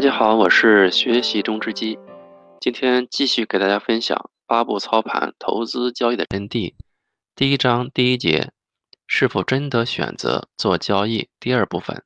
[0.00, 1.98] 大家好，我是学习中之基，
[2.58, 6.74] 今天继续给大家分享八步操盘投资交易的真谛。
[7.36, 8.50] 第一章第一节，
[9.06, 11.28] 是否真的选择做交易？
[11.38, 12.02] 第二部分，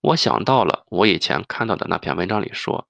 [0.00, 2.88] 我想到了我以前看到的那篇文章里说，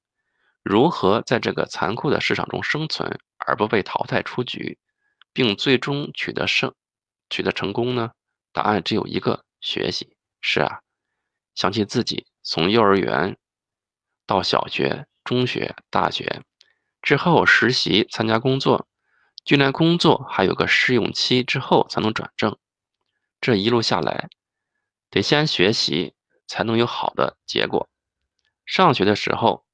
[0.62, 4.78] 如何在这个残酷的市场中生存而不被淘汰出局，
[5.34, 6.72] 并最终取得胜、
[7.28, 8.12] 取得成功呢？
[8.54, 10.16] 答案只有一个：学习。
[10.40, 10.80] 是啊，
[11.54, 12.24] 想起自己。
[12.42, 13.36] 从幼儿园
[14.26, 16.42] 到小学、中学、大学
[17.00, 18.88] 之后实习、参加工作，
[19.44, 22.58] 就连工作还有个试用期之后才能转正。
[23.40, 24.28] 这一路下来，
[25.10, 26.14] 得先学习
[26.46, 27.88] 才能有好的结果。
[28.64, 29.64] 上学的时候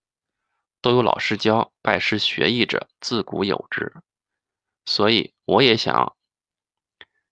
[0.80, 3.92] 都有老师教，拜师学艺者自古有之。
[4.86, 6.14] 所以我也想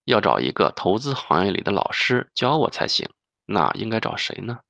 [0.04, 3.08] 要找一个投资行业里的老师教我才行。
[3.46, 4.60] 那应该找谁呢？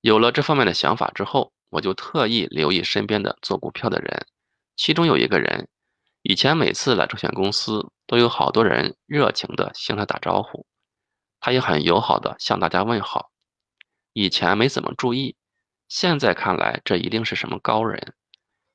[0.00, 4.26] 有了这方面的想法之后，我就特意留意身边的做股票的人，
[4.76, 5.68] 其中有一个人，
[6.22, 10.66] 以前每次来证券公司，都有好多人热情的向他打招呼，
[11.38, 13.30] 他也很友好的向大家问好。
[14.12, 15.36] 以前没怎么注意，
[15.88, 18.14] 现在看来这一定是什么高人。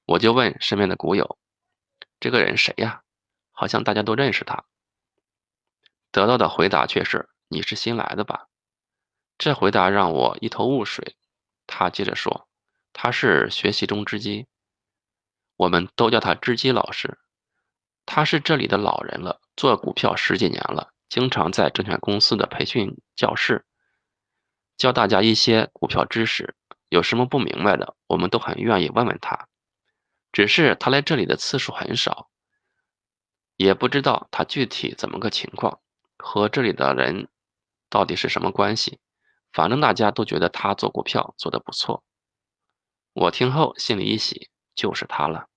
[0.06, 1.38] 我就问身边的股友
[2.22, 3.02] ：“这个人谁呀？
[3.52, 4.64] 好像大家都认识他。”
[6.12, 8.48] 得到的回答却是：“你是新来的吧？”
[9.38, 11.16] 这回答让我一头雾水。
[11.68, 12.48] 他接着说
[12.94, 14.48] ：“他是学习中之基，
[15.56, 17.18] 我们都叫他知基老师。
[18.06, 23.66] 他是这里的老人了，做股票十几年了，经常在证券公司的培训教室
[24.78, 26.56] 教大家一些股票知识。
[26.90, 29.48] 有什么不明白的，我们都很愿意问问他。
[30.32, 32.30] 只是他来这里的次数很少，
[33.58, 35.80] 也不知道他具体怎么个情况，
[36.18, 37.28] 和这里的人
[37.90, 39.00] 到底是什么关系。”
[39.56, 42.04] 反正大家都觉得他做股票做得不错，
[43.14, 45.48] 我听后心里一喜，就是他了。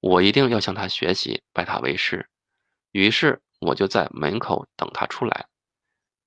[0.00, 2.28] 我一定要向他学习，拜他为师。
[2.90, 5.48] 于是我就在门口等他出来。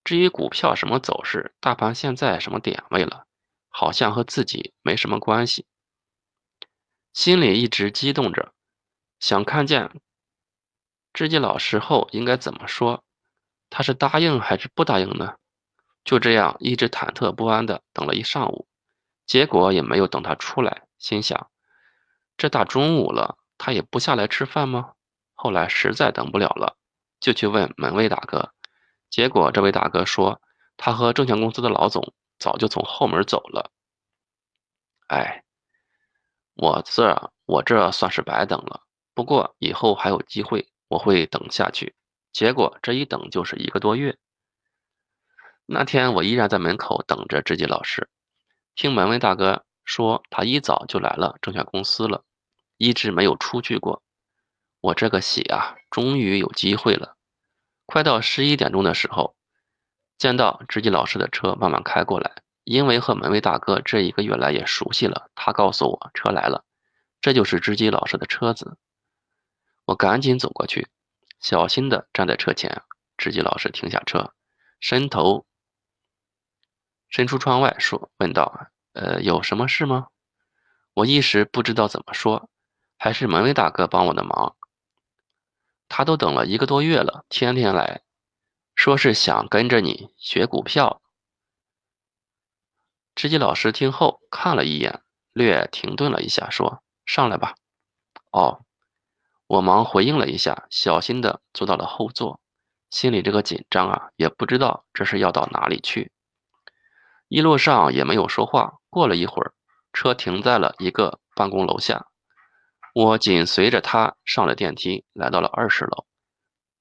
[0.04, 3.28] 至于股票什么走势，大盘现在什么点位了，
[3.68, 5.68] 好像和自己没什么关系。
[7.14, 8.56] 心里一直激动着，
[9.20, 10.02] 想看见
[11.14, 13.04] 知己老师后应该怎么说，
[13.70, 15.36] 他是答应还是不答应呢？
[16.04, 18.68] 就这样一直忐忑不安的等了一上午，
[19.26, 20.88] 结果也没有等他出来。
[20.98, 21.50] 心想，
[22.36, 24.94] 这大中午了，他也不下来吃饭吗？
[25.34, 26.76] 后来实在等不了了，
[27.20, 28.54] 就去问门卫大哥。
[29.10, 30.42] 结果这位大哥说，
[30.76, 33.72] 他和证券公司的老总早就从后门走了。
[35.08, 35.44] 哎，
[36.56, 38.82] 我这我这算是白等了。
[39.14, 41.96] 不过以后还有机会，我会等下去。
[42.32, 44.18] 结果这一等就是一个多月。
[45.72, 48.10] 那天我依然在门口等着知己老师，
[48.74, 52.24] 听门卫大哥说他一早就来了证券公司了，
[52.78, 54.02] 一直没有出去过。
[54.82, 57.18] 我这个喜啊，终于有机会了。
[57.86, 59.36] 快到十一点钟的时候，
[60.18, 66.66] 见到知己老师的车慢慢开过来，因为和门卫大哥这一个月来也熟悉了，他告诉我车来了，
[67.22, 68.76] 这就是知己老师的车子。
[69.86, 70.88] 我赶紧走过去，
[71.40, 72.82] 小心的站在车前。
[73.18, 74.34] 知己老师停下车，
[74.80, 75.46] 伸头。
[77.20, 80.08] 伸出窗外说：“问道，呃，有什么事吗？”
[80.96, 82.50] 我一时不知道怎么说，
[82.98, 84.56] 还是门卫大哥帮我的忙。
[85.90, 88.04] 他都等了一个多月了，天天来
[88.74, 91.02] 说是想跟着你学股票。
[93.16, 95.02] 知己老师听后看了一眼，
[95.34, 97.56] 略停顿了一下，说：“上来吧。”
[98.32, 98.64] 哦，
[99.46, 102.40] 我忙回应了一下，小心的坐到了后座，
[102.90, 106.14] 心里这个紧张啊，也不知道这是要到哪里去。
[107.30, 108.80] 一路上也没有说话。
[108.90, 109.54] 过了一会儿，
[109.94, 112.08] 车停在了一个办公楼下，
[112.96, 116.08] 我紧随着他上了电梯，来到了二十楼。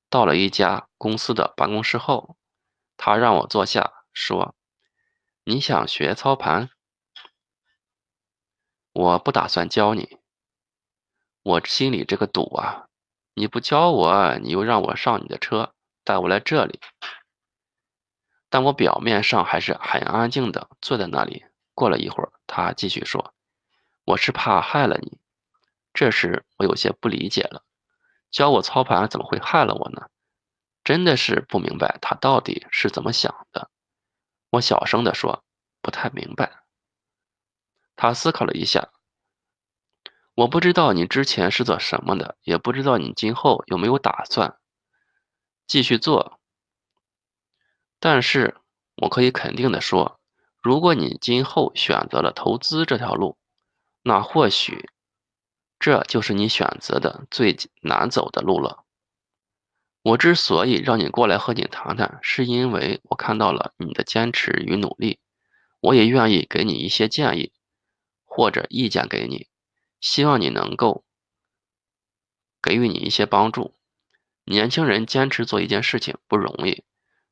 [0.09, 2.39] 到了一家公司的办公室后，
[2.97, 4.55] 他让我坐下，说
[5.45, 6.71] ：“你想学操盘？
[8.95, 10.19] 我不打算教你。
[11.43, 12.87] 我心里这个堵啊！
[13.35, 15.75] 你不教我，你又让我上你的车，
[16.05, 16.81] 带我来这里。”
[18.51, 21.45] 但我表面上还是很安静的坐在那里。
[21.75, 23.35] 过了一会儿，他继续说
[24.05, 25.21] ：“我是怕害了你。”
[25.95, 27.65] 这时我有些不理解了
[28.33, 30.09] ：“教我操盘怎么会害了我呢？”
[30.83, 33.71] 真的是不明白他到底是怎么想的。
[34.51, 35.45] 我小声的说
[35.83, 36.63] ：“不太明白。”
[37.95, 38.91] 他思考了一下
[40.35, 44.57] ：“我不知道你之前是做什么的，也不知道你今后有没有打算
[45.67, 46.41] 继续做。”
[48.01, 48.57] 但是
[48.97, 50.21] 我可以肯定的说，
[50.63, 53.37] 如果你今后选择了投资这条路，
[54.03, 54.89] 那或许
[55.79, 58.85] 这就是你选择的最难走的路了。
[60.03, 65.19] 我之所以让你过来和你谈谈，是因为我看到了你的坚持与努力，
[65.81, 67.53] 我也愿意给你一些建议
[68.25, 69.49] 或者意见给你，
[70.01, 71.05] 希望你能够
[72.63, 73.75] 给予你一些帮助。
[74.45, 76.85] 年轻人坚持做一件事情不容易，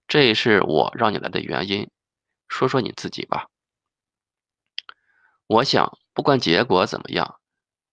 [0.08, 1.91] 这也是我让你来的原因。
[2.49, 3.49] 说说你自己吧。
[5.49, 7.41] 我想，不管结果怎么样，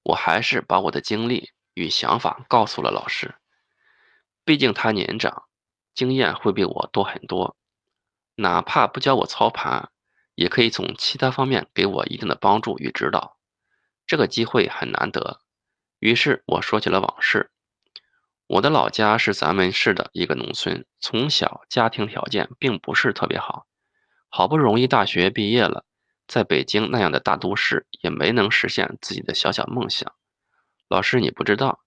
[0.04, 3.36] 我还是把我的经历与想法告诉了老师。
[4.46, 5.46] 毕竟他年长，
[5.96, 7.56] 经验会比我多很多。
[8.36, 9.92] 哪怕不教我操盘，
[10.36, 13.38] 也可以从其他方面给我一定的帮助与指导。
[14.06, 15.40] 这个机会很难得，
[16.00, 17.52] 于是我说起了往事。
[18.48, 23.66] 我的老家是咱们市的一个农村，从小家庭条件并不是特别好。
[24.30, 25.86] 好不容易大学毕业了，
[26.28, 30.14] 在北京那样的大都市，也没能实现自己的小小梦想。
[30.90, 31.80] 老师，你不知道，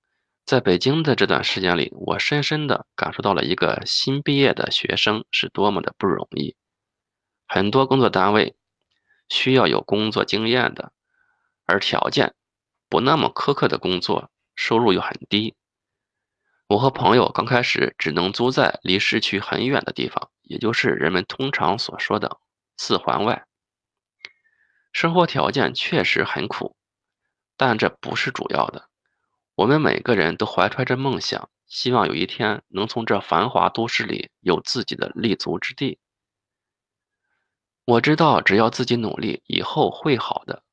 [0.44, 6.56] 在北京的这段时间里，我深深的感受到了一个新毕业的学生是多么的不容易。
[7.46, 8.56] 很多工作单位
[9.28, 10.92] 需要有工作经验的，
[11.66, 12.34] 而条件
[12.88, 15.54] 不那么苛刻的工作，收入又很低。
[16.68, 22.38] 我和朋友刚开始只能租在离市区很远的地方，也就是人们通常所说的
[22.76, 23.46] 四环外。
[24.92, 26.74] 生活条件确实很苦，
[27.56, 28.88] 但这不是主要的。
[29.54, 36.00] 我们每个人都怀揣着梦想，希望有一天能从这繁华都市里有自己的立足之地。
[37.84, 40.64] 我知道，只要自己努力，以后会好的。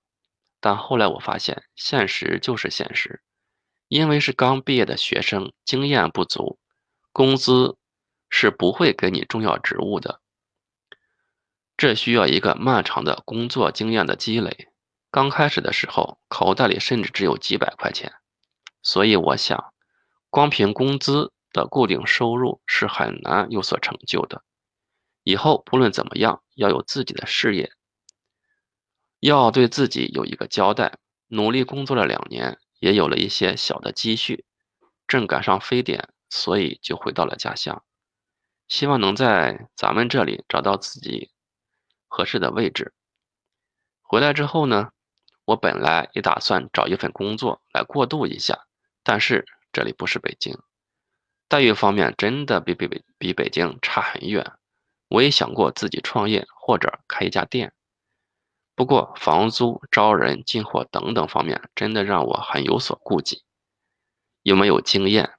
[0.59, 3.21] 但后来我发现，现实就是现实。
[3.93, 6.57] 因为是刚毕业的学生，经验不足，
[7.11, 7.77] 工资
[8.27, 10.19] 是不会给你重要职务的。
[11.77, 14.69] 这需要一个漫长的工作经验的积累。
[15.11, 18.13] 刚开始的时候，口袋里甚至只有几百块钱，
[18.81, 19.71] 所以我想，
[20.31, 24.41] 光凭工资的固定收入是很难有所成就的。
[25.21, 27.71] 以后不论怎么样，要有自己的事业，
[29.19, 30.97] 要对自己有一个交代。
[31.27, 32.57] 努力工作了两年。
[32.83, 34.43] 也有了一些小的积蓄，
[35.07, 37.81] 正赶上非典，所以就回到了家乡，
[38.67, 41.31] 希望能在咱们这里找到自己
[42.09, 42.93] 合适的位置。
[44.01, 44.89] 回来之后呢，
[45.45, 48.65] 我本来也打算找一份工作来过渡一下，
[49.01, 50.59] 但是这里不是北京，
[51.47, 54.51] 待遇方面真的比比比比北京差很远。
[55.07, 57.73] 我也想过自己创业或者开一家店。
[58.75, 63.43] 不过，房租、招人、进货等等方面，真的让我很有所顾忌。
[64.41, 65.33] 有没有经验？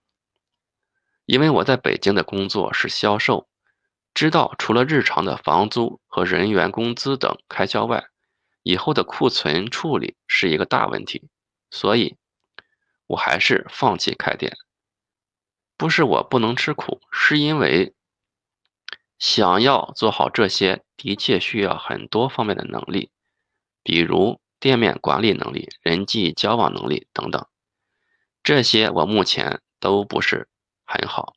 [1.27, 3.49] 因为我在北京的工作是销售，
[4.15, 8.05] 知道除了日常的房租和人员工资等开销外，
[8.63, 11.29] 以后的库存处理是一个大问题。
[11.71, 12.17] 所以，
[13.09, 14.57] 我还是放弃开店。
[15.77, 17.95] 不是我不能吃苦，是因为
[19.19, 23.11] 想要做好这些，的确需要很多方面的能力。
[23.85, 27.47] 比如店面管理能力、人际交往能力等等，
[28.43, 30.49] 这些我目前都不是
[30.87, 31.37] 很好。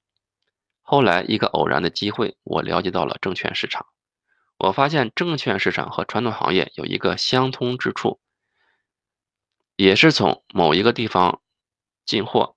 [0.81, 3.87] 后来一个偶然的机会，我了解到了证券市场。
[4.57, 8.21] 我发现证券市场和传统行业有一个相通之处，
[9.75, 11.41] 也是从某一个地方
[12.05, 12.55] 进货，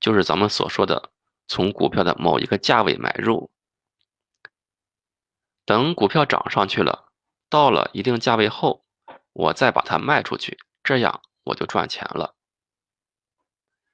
[0.00, 1.12] 就是咱们所说的
[1.46, 3.50] 从股票的某一个价位买入，
[5.66, 7.12] 等股票涨上去了，
[7.50, 8.85] 到了一定价位后。
[9.38, 12.34] 我再把它卖出去，这样我就赚钱了。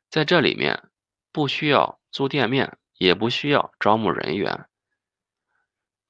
[0.08, 0.88] 在这里面
[1.32, 4.68] 不需要租店面，也不需要招募人员，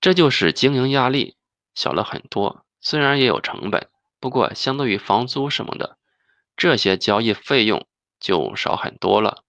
[0.03, 1.39] 这就是经营压力
[1.75, 2.67] 小了很多。
[2.83, 3.89] 虽然也有成本，
[4.21, 5.97] 不过相对于房租什么的，
[6.55, 7.87] 这些交易费用
[8.21, 9.45] 就少很多了。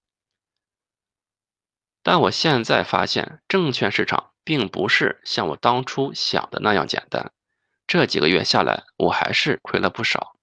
[2.04, 7.34] 但我现在发现，证券市场并不是像我当初想的那样简单。
[7.86, 10.36] 这几个月下来，我还是亏了不少。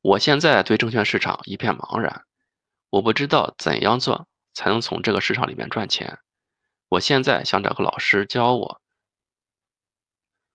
[0.00, 2.24] 我现在对证券市场一片茫然，
[2.90, 6.18] 我不知道怎样做才能从这个市场里面赚钱。
[6.88, 8.80] 我现在想找个老师教我。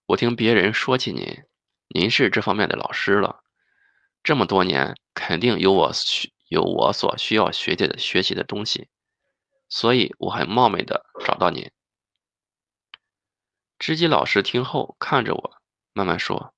[0.06, 1.44] 我听别人说起您，
[1.90, 3.44] 您是这方面的老师了，
[4.24, 8.88] 这么多年肯定有我需有我所需要学的学习的东西，
[9.68, 11.70] 所以我很冒昧的找到您。
[13.82, 15.58] 知己老师听后看着我，
[15.94, 16.54] 慢慢说：“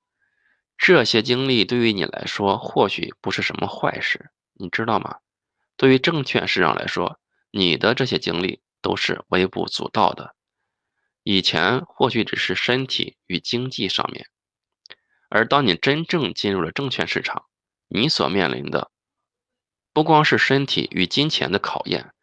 [0.77, 5.19] 这些经历对于你来说或许不是什么坏事，你知道吗？
[5.77, 10.35] 对于证券市场来说，你的这些经历都是微不足道的。
[11.23, 14.27] 以前或许只是身体与经济上面，
[15.29, 17.45] 而当你真正进入了证券市场，
[17.87, 18.91] 你所面临的
[19.93, 22.13] 不光是身体与金钱的考验，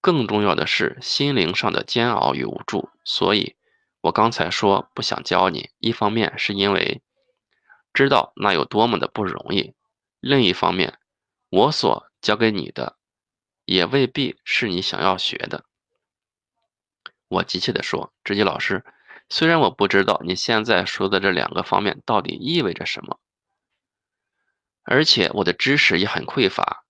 [0.00, 2.90] 更重要的是心灵上的煎熬与无助。
[3.04, 3.56] 所以，
[4.04, 7.02] 我刚才说不想教你，一方面是因为
[7.94, 9.72] 知道那有多么的不容易，
[10.20, 10.98] 另一方面，
[11.48, 12.98] 我所教给你的
[13.64, 15.64] 也未必是你想要学的。
[17.28, 18.84] 我急切地说：“直接老师，
[19.30, 23.18] 虽然我不知道你现在说的这两个方面到底意味着什么，
[24.82, 26.84] 而且我的知识也很匮乏，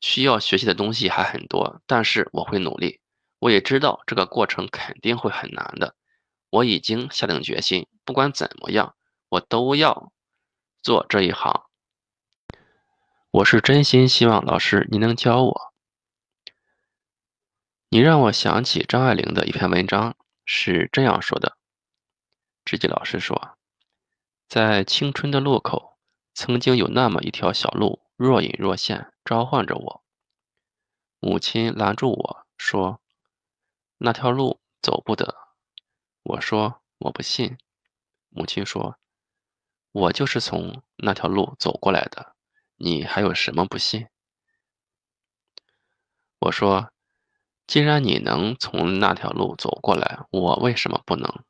[0.00, 3.00] 需要学习的东西还很多，但是我会努力。
[3.38, 5.94] 我也知道这个过程肯定会很难的。
[6.50, 8.96] 我已经下定决心，不管怎么样，
[9.28, 10.12] 我都要
[10.82, 11.64] 做这一行。
[13.30, 15.74] 我是真心希望老师你能教我。”
[17.90, 21.56] 你让我想起张爱玲的一篇文章，是这样说的：
[22.64, 23.56] 知己老师说，
[24.46, 25.98] 在青春的路口，
[26.34, 30.04] 曾经有那么一条小路，若隐若现，召唤着我。
[31.18, 33.00] 母亲拦住我说
[33.98, 35.34] ：“那条路走不得。”
[36.22, 37.58] 我说：“我不信。”
[38.30, 38.98] 母亲说
[39.92, 42.34] ：“我就是从那条路走过来的，
[42.76, 44.08] 你还有什么不信？”
[46.40, 46.92] 我说。
[47.66, 51.44] 既然你能从那条路走过来，我为什么不能？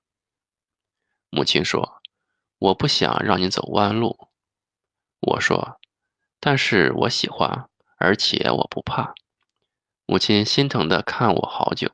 [1.31, 2.03] 母亲说
[2.59, 4.29] ：“我不想让你走弯路。”
[5.23, 5.79] 我说
[6.41, 9.15] ：“但是我喜欢，而且我不怕。”
[10.07, 11.93] 母亲心疼的看我好久，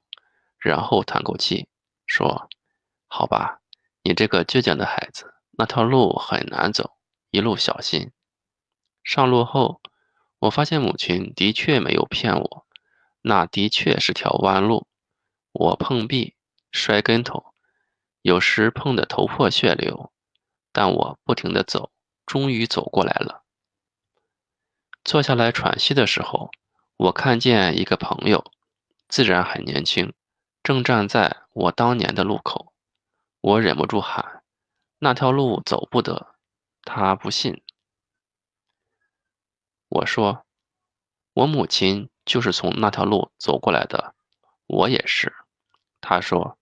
[0.56, 1.68] 然后叹口气
[2.06, 2.48] 说
[3.16, 3.60] ：“好吧，
[4.02, 6.96] 你这个倔强的孩子，那条路很难走，
[7.30, 8.10] 一路小心。”
[9.04, 9.80] 上路后，
[10.40, 12.66] 我发现母亲的确没有骗我。
[13.22, 14.88] 那的确是条弯路，
[15.52, 16.34] 我碰壁、
[16.72, 17.54] 摔跟头，
[18.20, 20.12] 有时碰得头破血流，
[20.72, 21.92] 但我不停地走，
[22.26, 23.44] 终于走过来了。
[25.04, 26.50] 坐下来喘息的时候，
[26.96, 28.50] 我看见一个朋友，
[29.06, 30.12] 自然很年轻，
[30.64, 32.73] 正站在我当年的路口。
[33.46, 34.42] 我忍不住喊
[35.00, 36.34] ：“那条路走不得。”
[36.80, 37.62] 他不信。
[39.86, 40.46] 我说
[41.34, 44.14] ：“我母亲。”就是从那条路走过来的，
[44.66, 45.34] 我也是。
[46.00, 46.58] 他说：“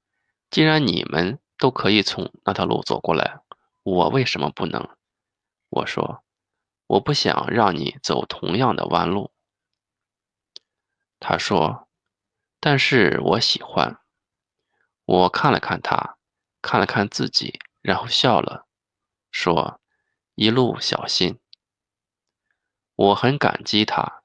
[0.50, 3.38] 既然你们都可以从那条路走过来，
[3.84, 4.88] 我为什么不能？”
[5.70, 6.24] 我说
[6.88, 9.30] ：“我不想让你走同样的弯路。”
[11.20, 11.86] 他说
[12.58, 14.00] ：“但是我喜欢。”
[15.06, 16.18] 我看了看他，
[16.62, 18.66] 看了看自己，然后笑了，
[19.30, 19.80] 说
[20.34, 21.38] ：“一路小心。”
[22.94, 24.22] 我很感激他。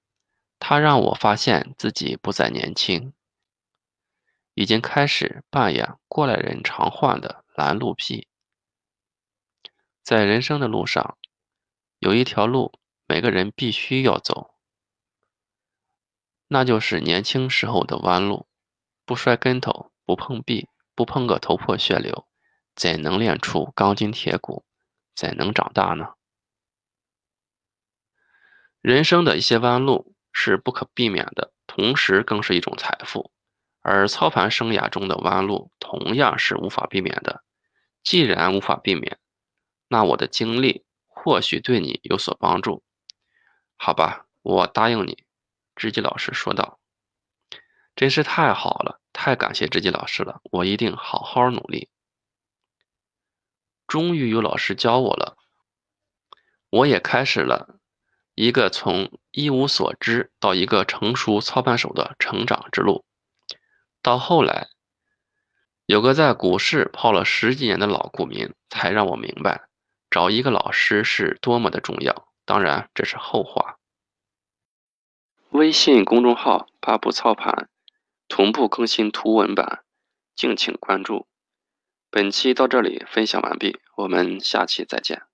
[0.60, 3.13] 他让我发现自己不再年轻，
[4.56, 8.27] 已经开始扮演过来人常患的拦路癖。
[10.01, 11.17] 在人生的路上，
[12.00, 14.56] 有一条路每个人必须要走，
[16.48, 18.48] 那就是年轻时候的弯路。
[19.06, 20.67] 不摔跟头，不碰壁，
[20.98, 22.27] 不碰个头破血流，
[22.75, 24.66] 怎能练出钢筋铁骨？
[25.16, 26.16] 怎能长大呢？
[28.82, 30.13] 人生的一些弯路。
[30.39, 33.32] 是不可避免的，同时更是一种财富。
[33.82, 37.44] 而操盘生涯中的弯路同样是无法避免的。
[38.04, 39.18] 既然无法避免，
[39.88, 42.84] 那我的经历或许对你有所帮助。
[43.77, 45.25] 好吧，我答应你。”
[45.75, 46.80] 知己老师说道。
[47.98, 51.89] “真是太好了，太感谢知己老师了，我一定好好努力。”
[53.88, 55.36] 终于有老师教我了，
[56.70, 57.80] 我也开始了。
[58.36, 63.04] 一个从一无所知到一个成熟操盘手的成长之路，
[64.04, 64.68] 到后来，
[65.88, 69.68] 有个在股市泡了十几年的老股民才让我明白，
[70.12, 72.27] 找一个老师是多么的重要。
[72.46, 73.80] 当然，这是后话。
[75.50, 77.70] 微信公众号“八步操盘”
[78.27, 79.84] 同步更新图文版，
[80.36, 81.27] 敬请关注。
[82.10, 85.26] 本期到这里分享完毕，我们下期再见。